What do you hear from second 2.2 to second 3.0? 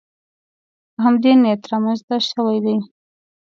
شوې دي